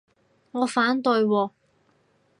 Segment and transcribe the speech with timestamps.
[0.53, 1.51] 我反對喎